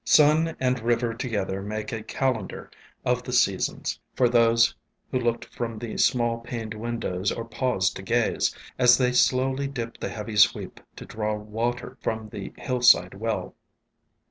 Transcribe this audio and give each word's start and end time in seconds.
Sun 0.03 0.57
and 0.59 0.79
river 0.79 1.13
together 1.13 1.61
made 1.61 1.93
a 1.93 2.01
calendar 2.01 2.71
of 3.05 3.21
the 3.21 3.31
seasons 3.31 3.99
for 4.15 4.27
those 4.27 4.73
who 5.11 5.19
looked 5.19 5.45
from 5.53 5.77
the 5.77 5.95
small 5.97 6.39
paned 6.39 6.73
windows 6.73 7.31
or 7.31 7.45
paused 7.45 7.97
to 7.97 8.01
gaze, 8.01 8.55
as 8.79 8.97
they 8.97 9.11
slowly 9.11 9.67
dipped 9.67 10.01
the 10.01 10.09
heavy 10.09 10.37
sweep 10.37 10.79
to 10.95 11.05
draw 11.05 11.35
water 11.35 11.97
from 12.01 12.29
the 12.29 12.51
hillside 12.57 13.13
well. 13.13 13.53